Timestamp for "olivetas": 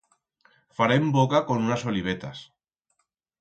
1.91-2.41